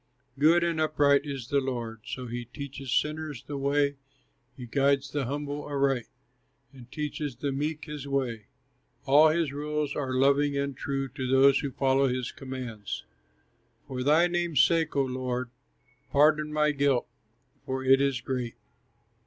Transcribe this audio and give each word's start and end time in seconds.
Good 0.39 0.63
and 0.63 0.81
upright 0.81 1.25
is 1.27 1.49
the 1.49 1.59
Lord, 1.61 2.01
So 2.05 2.25
he 2.25 2.45
teaches 2.45 2.91
sinners 2.91 3.43
the 3.45 3.55
way, 3.55 3.97
He 4.57 4.65
guides 4.65 5.11
the 5.11 5.25
humble 5.25 5.63
aright, 5.63 6.07
And 6.73 6.91
teaches 6.91 7.35
the 7.35 7.51
meek 7.51 7.85
his 7.85 8.07
way, 8.07 8.45
All 9.05 9.27
his 9.29 9.53
rules 9.53 9.95
are 9.95 10.15
loving 10.15 10.57
and 10.57 10.75
true, 10.75 11.07
To 11.09 11.27
those 11.31 11.59
who 11.59 11.69
follow 11.69 12.07
his 12.07 12.31
law 12.31 12.31
and 12.31 12.35
commands. 12.35 13.03
For 13.87 14.01
thy 14.01 14.25
name's 14.25 14.63
sake, 14.63 14.95
O 14.95 15.03
Lord, 15.03 15.51
Pardon 16.11 16.51
my 16.51 16.71
guilt, 16.71 17.05
for 17.63 17.83
it 17.83 18.01
is 18.01 18.21
great. 18.21 18.55